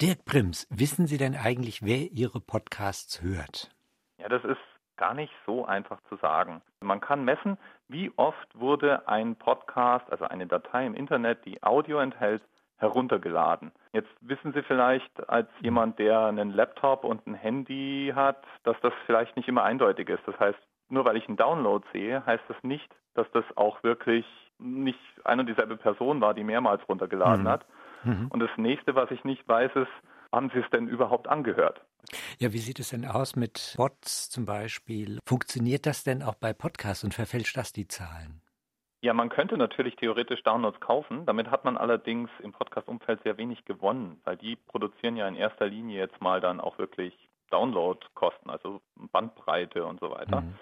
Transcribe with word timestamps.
Dirk 0.00 0.24
Prims, 0.24 0.68
wissen 0.70 1.08
Sie 1.08 1.18
denn 1.18 1.34
eigentlich, 1.34 1.82
wer 1.82 2.12
Ihre 2.12 2.38
Podcasts 2.38 3.20
hört? 3.20 3.68
Ja, 4.18 4.28
das 4.28 4.44
ist 4.44 4.60
gar 4.96 5.12
nicht 5.12 5.32
so 5.44 5.64
einfach 5.64 5.98
zu 6.08 6.14
sagen. 6.18 6.62
Man 6.80 7.00
kann 7.00 7.24
messen, 7.24 7.58
wie 7.88 8.12
oft 8.14 8.46
wurde 8.54 9.08
ein 9.08 9.34
Podcast, 9.34 10.08
also 10.12 10.26
eine 10.26 10.46
Datei 10.46 10.86
im 10.86 10.94
Internet, 10.94 11.44
die 11.44 11.60
Audio 11.64 11.98
enthält, 11.98 12.42
heruntergeladen. 12.76 13.72
Jetzt 13.92 14.10
wissen 14.20 14.52
Sie 14.52 14.62
vielleicht 14.62 15.28
als 15.28 15.48
jemand, 15.62 15.98
der 15.98 16.26
einen 16.26 16.52
Laptop 16.52 17.02
und 17.02 17.26
ein 17.26 17.34
Handy 17.34 18.12
hat, 18.14 18.44
dass 18.62 18.76
das 18.82 18.92
vielleicht 19.04 19.36
nicht 19.36 19.48
immer 19.48 19.64
eindeutig 19.64 20.08
ist. 20.10 20.22
Das 20.26 20.38
heißt, 20.38 20.58
nur 20.90 21.06
weil 21.06 21.16
ich 21.16 21.26
einen 21.26 21.36
Download 21.36 21.84
sehe, 21.92 22.24
heißt 22.24 22.44
das 22.46 22.62
nicht, 22.62 22.88
dass 23.14 23.28
das 23.32 23.44
auch 23.56 23.82
wirklich 23.82 24.24
nicht 24.60 25.00
eine 25.24 25.42
und 25.42 25.48
dieselbe 25.48 25.76
Person 25.76 26.20
war, 26.20 26.34
die 26.34 26.44
mehrmals 26.44 26.88
runtergeladen 26.88 27.42
mhm. 27.42 27.48
hat. 27.48 27.66
Mhm. 28.04 28.28
Und 28.28 28.40
das 28.40 28.50
nächste, 28.56 28.94
was 28.94 29.10
ich 29.10 29.24
nicht 29.24 29.46
weiß, 29.48 29.72
ist, 29.74 29.90
haben 30.32 30.50
Sie 30.52 30.60
es 30.60 30.70
denn 30.70 30.88
überhaupt 30.88 31.28
angehört? 31.28 31.80
Ja, 32.38 32.52
wie 32.52 32.58
sieht 32.58 32.78
es 32.78 32.90
denn 32.90 33.04
aus 33.04 33.36
mit 33.36 33.74
Bots 33.76 34.30
zum 34.30 34.44
Beispiel? 34.44 35.18
Funktioniert 35.26 35.86
das 35.86 36.04
denn 36.04 36.22
auch 36.22 36.34
bei 36.34 36.52
Podcasts 36.52 37.04
und 37.04 37.14
verfälscht 37.14 37.56
das 37.56 37.72
die 37.72 37.88
Zahlen? 37.88 38.42
Ja, 39.00 39.14
man 39.14 39.28
könnte 39.28 39.56
natürlich 39.56 39.94
theoretisch 39.96 40.42
Downloads 40.42 40.80
kaufen. 40.80 41.24
Damit 41.24 41.50
hat 41.50 41.64
man 41.64 41.76
allerdings 41.76 42.30
im 42.42 42.52
Podcast-Umfeld 42.52 43.22
sehr 43.22 43.36
wenig 43.36 43.64
gewonnen, 43.64 44.20
weil 44.24 44.36
die 44.36 44.56
produzieren 44.56 45.16
ja 45.16 45.28
in 45.28 45.36
erster 45.36 45.66
Linie 45.66 45.98
jetzt 45.98 46.20
mal 46.20 46.40
dann 46.40 46.60
auch 46.60 46.78
wirklich 46.78 47.14
Download-Kosten, 47.50 48.50
also 48.50 48.80
Bandbreite 48.96 49.84
und 49.84 50.00
so 50.00 50.10
weiter. 50.10 50.40
Mhm. 50.40 50.54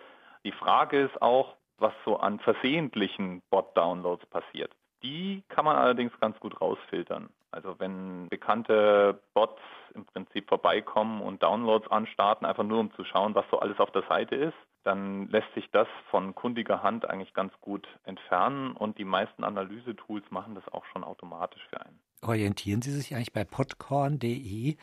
Die 0.45 0.53
Frage 0.53 1.01
ist 1.01 1.21
auch, 1.23 1.57
was 1.79 1.93
so 2.05 2.19
an 2.19 2.39
versehentlichen 2.41 3.43
Bot-Downloads 3.51 4.27
passiert. 4.27 4.73
Die 5.03 5.43
kann 5.49 5.65
man 5.65 5.77
allerdings 5.77 6.13
ganz 6.21 6.39
gut 6.41 6.61
rausfiltern. 6.61 7.31
Also 7.51 7.79
wenn 7.79 8.29
bekannte 8.29 9.21
Bots 9.35 9.61
im 9.95 10.05
Prinzip 10.05 10.49
vorbeikommen 10.49 11.23
und 11.23 11.43
Downloads 11.43 11.91
anstarten, 11.91 12.47
einfach 12.47 12.65
nur 12.65 12.81
um 12.81 12.93
zu 12.95 13.05
schauen, 13.05 13.35
was 13.35 13.47
so 13.51 13.59
alles 13.61 13.79
auf 13.79 13.91
der 13.93 14.03
Seite 14.09 14.35
ist, 14.35 14.57
dann 14.85 15.29
lässt 15.29 15.53
sich 15.55 15.69
das 15.73 15.89
von 16.11 16.35
kundiger 16.35 16.83
Hand 16.83 17.09
eigentlich 17.09 17.35
ganz 17.35 17.53
gut 17.61 17.87
entfernen 18.05 18.77
und 18.77 18.99
die 18.99 19.05
meisten 19.05 19.43
Analysetools 19.43 20.25
machen 20.31 20.55
das 20.55 20.69
auch 20.73 20.85
schon 20.93 21.03
automatisch 21.03 21.63
für 21.71 21.81
einen. 21.81 21.99
Orientieren 22.23 22.83
Sie 22.83 22.93
sich 22.93 23.15
eigentlich 23.15 23.33
bei 23.33 23.45
podcorn.de 23.45 24.77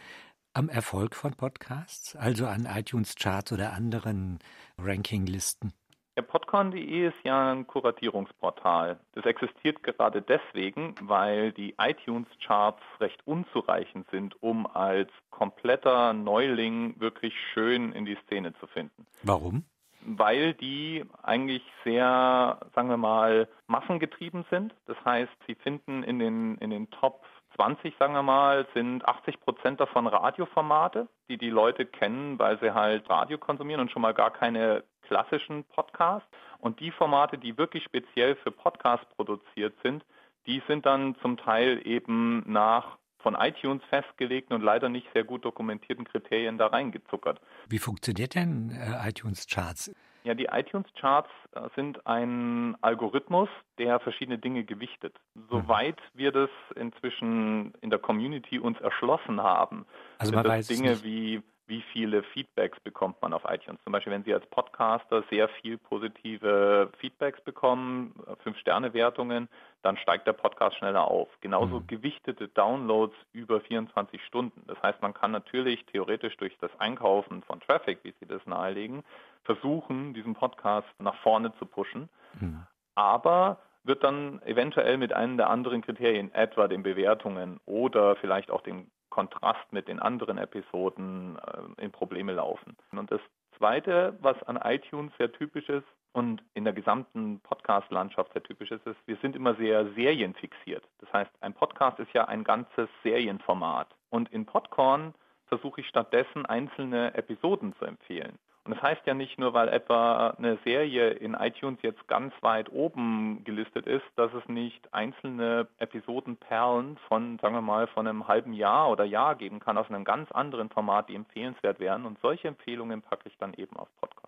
am 0.53 0.69
Erfolg 0.69 1.15
von 1.15 1.33
Podcasts, 1.33 2.15
also 2.15 2.45
an 2.45 2.65
iTunes 2.65 3.15
Charts 3.15 3.51
oder 3.51 3.73
anderen 3.73 4.39
Rankinglisten? 4.77 5.73
Ja, 6.15 6.21
Podcorn.de 6.21 7.07
ist 7.07 7.17
ja 7.23 7.51
ein 7.51 7.65
Kuratierungsportal. 7.65 8.99
Das 9.13 9.25
existiert 9.25 9.81
gerade 9.81 10.21
deswegen, 10.21 10.93
weil 11.01 11.51
die 11.51 11.73
iTunes-Charts 11.79 12.83
recht 12.99 13.19
unzureichend 13.25 14.07
sind, 14.11 14.35
um 14.43 14.67
als 14.67 15.09
kompletter 15.31 16.13
Neuling 16.13 16.99
wirklich 16.99 17.33
schön 17.53 17.93
in 17.93 18.05
die 18.05 18.17
Szene 18.25 18.53
zu 18.59 18.67
finden. 18.67 19.07
Warum? 19.23 19.65
Weil 20.05 20.53
die 20.53 21.05
eigentlich 21.21 21.63
sehr, 21.83 22.59
sagen 22.75 22.89
wir 22.89 22.97
mal, 22.97 23.47
massengetrieben 23.67 24.45
sind. 24.49 24.73
Das 24.85 24.97
heißt, 25.05 25.31
sie 25.47 25.55
finden 25.55 26.03
in 26.03 26.19
den, 26.19 26.57
in 26.57 26.69
den 26.69 26.89
Top 26.89 27.25
20, 27.55 27.95
sagen 27.97 28.13
wir 28.13 28.23
mal, 28.23 28.67
sind 28.73 29.05
80 29.05 29.39
Prozent 29.39 29.79
davon 29.79 30.07
Radioformate, 30.07 31.07
die 31.29 31.37
die 31.37 31.49
Leute 31.49 31.85
kennen, 31.85 32.39
weil 32.39 32.59
sie 32.59 32.73
halt 32.73 33.09
Radio 33.09 33.37
konsumieren 33.37 33.81
und 33.81 33.91
schon 33.91 34.01
mal 34.01 34.13
gar 34.13 34.31
keine 34.31 34.83
klassischen 35.03 35.63
Podcasts. 35.65 36.27
Und 36.59 36.79
die 36.79 36.91
Formate, 36.91 37.37
die 37.37 37.57
wirklich 37.57 37.83
speziell 37.83 38.35
für 38.37 38.51
Podcasts 38.51 39.05
produziert 39.15 39.73
sind, 39.83 40.03
die 40.47 40.61
sind 40.67 40.85
dann 40.85 41.15
zum 41.21 41.37
Teil 41.37 41.81
eben 41.85 42.43
nach 42.45 42.97
von 43.23 43.35
iTunes 43.35 43.81
festgelegten 43.89 44.55
und 44.55 44.61
leider 44.61 44.89
nicht 44.89 45.07
sehr 45.13 45.23
gut 45.23 45.43
dokumentierten 45.43 46.05
Kriterien 46.05 46.57
da 46.57 46.67
reingezuckert. 46.67 47.41
Wie 47.69 47.79
funktioniert 47.79 48.35
denn 48.35 48.71
äh, 48.71 49.09
iTunes 49.09 49.47
Charts? 49.47 49.91
Ja, 50.23 50.33
die 50.33 50.45
iTunes 50.45 50.87
Charts 50.99 51.29
äh, 51.53 51.67
sind 51.75 52.05
ein 52.05 52.77
Algorithmus, 52.81 53.49
der 53.77 53.99
verschiedene 53.99 54.37
Dinge 54.37 54.63
gewichtet. 54.63 55.15
Soweit 55.49 55.97
mhm. 55.97 56.19
wir 56.19 56.31
das 56.31 56.49
inzwischen 56.75 57.73
in 57.81 57.89
der 57.89 57.99
Community 57.99 58.59
uns 58.59 58.79
erschlossen 58.79 59.41
haben, 59.41 59.85
also 60.19 60.33
sind 60.33 60.45
das 60.45 60.67
Dinge 60.67 61.03
wie 61.03 61.41
wie 61.67 61.81
viele 61.93 62.23
Feedbacks 62.23 62.79
bekommt 62.81 63.21
man 63.21 63.33
auf 63.33 63.43
iTunes. 63.47 63.81
Zum 63.83 63.93
Beispiel, 63.93 64.11
wenn 64.11 64.23
Sie 64.23 64.33
als 64.33 64.45
Podcaster 64.47 65.23
sehr 65.29 65.47
viel 65.47 65.77
positive 65.77 66.91
Feedbacks 66.97 67.41
bekommen, 67.41 68.13
Fünf-Sterne-Wertungen, 68.43 69.47
dann 69.81 69.97
steigt 69.97 70.27
der 70.27 70.33
Podcast 70.33 70.77
schneller 70.77 71.07
auf. 71.07 71.29
Genauso 71.41 71.79
mhm. 71.79 71.87
gewichtete 71.87 72.47
Downloads 72.49 73.15
über 73.31 73.61
24 73.61 74.23
Stunden. 74.25 74.63
Das 74.67 74.81
heißt, 74.81 75.01
man 75.01 75.13
kann 75.13 75.31
natürlich 75.31 75.85
theoretisch 75.85 76.35
durch 76.37 76.57
das 76.59 76.71
Einkaufen 76.79 77.43
von 77.43 77.59
Traffic, 77.61 77.99
wie 78.03 78.13
Sie 78.19 78.25
das 78.25 78.45
nahelegen, 78.45 79.03
versuchen, 79.43 80.13
diesen 80.13 80.35
Podcast 80.35 80.87
nach 80.99 81.15
vorne 81.21 81.53
zu 81.59 81.65
pushen. 81.65 82.09
Mhm. 82.39 82.63
Aber 82.95 83.59
wird 83.83 84.03
dann 84.03 84.41
eventuell 84.43 84.97
mit 84.97 85.13
einem 85.13 85.37
der 85.37 85.49
anderen 85.49 85.81
Kriterien, 85.81 86.33
etwa 86.33 86.67
den 86.67 86.83
Bewertungen 86.83 87.59
oder 87.65 88.15
vielleicht 88.15 88.49
auch 88.49 88.61
dem 88.61 88.87
Kontrast 89.13 89.71
mit 89.71 89.87
den 89.87 89.99
anderen 89.99 90.39
Episoden 90.39 91.37
äh, 91.37 91.83
in 91.83 91.91
Probleme 91.91 92.33
laufen. 92.33 92.75
Und 92.91 93.11
das 93.11 93.21
Zweite, 93.59 94.17
was 94.21 94.41
an 94.43 94.57
iTunes 94.63 95.13
sehr 95.19 95.31
typisch 95.31 95.69
ist 95.69 95.85
und 96.13 96.41
in 96.55 96.63
der 96.63 96.73
gesamten 96.73 97.39
Podcast-Landschaft 97.41 98.33
sehr 98.33 98.41
typisch 98.41 98.71
ist, 98.71 98.83
ist, 98.87 98.97
wir 99.05 99.15
sind 99.17 99.35
immer 99.35 99.53
sehr 99.53 99.85
serienfixiert. 99.93 100.83
Das 100.97 101.13
heißt, 101.13 101.29
ein 101.41 101.53
Podcast 101.53 101.99
ist 101.99 102.11
ja 102.13 102.27
ein 102.27 102.43
ganzes 102.43 102.89
Serienformat. 103.03 103.87
Und 104.09 104.31
in 104.31 104.47
Podcorn 104.47 105.13
versuche 105.45 105.81
ich 105.81 105.87
stattdessen 105.87 106.47
einzelne 106.47 107.13
Episoden 107.13 107.75
zu 107.75 107.85
empfehlen. 107.85 108.39
Und 108.65 108.75
das 108.75 108.81
heißt 108.81 109.01
ja 109.05 109.13
nicht 109.13 109.37
nur, 109.37 109.53
weil 109.53 109.67
etwa 109.67 110.29
eine 110.37 110.57
Serie 110.63 111.09
in 111.09 111.33
iTunes 111.33 111.79
jetzt 111.81 112.07
ganz 112.07 112.33
weit 112.41 112.71
oben 112.71 113.43
gelistet 113.43 113.87
ist, 113.87 114.05
dass 114.15 114.33
es 114.33 114.47
nicht 114.47 114.93
einzelne 114.93 115.67
Episodenperlen 115.79 116.97
von, 117.09 117.39
sagen 117.39 117.55
wir 117.55 117.61
mal, 117.61 117.87
von 117.87 118.07
einem 118.07 118.27
halben 118.27 118.53
Jahr 118.53 118.89
oder 118.89 119.03
Jahr 119.03 119.35
geben 119.35 119.59
kann 119.59 119.77
aus 119.77 119.89
einem 119.89 120.05
ganz 120.05 120.31
anderen 120.31 120.69
Format, 120.69 121.09
die 121.09 121.15
empfehlenswert 121.15 121.81
wären. 121.81 122.05
Und 122.05 122.19
solche 122.21 122.47
Empfehlungen 122.47 123.01
packe 123.01 123.27
ich 123.27 123.37
dann 123.37 123.53
eben 123.55 123.75
auf 123.75 123.89
Podcast. 123.99 124.22